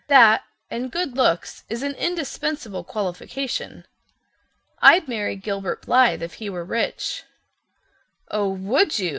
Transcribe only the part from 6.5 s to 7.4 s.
rich."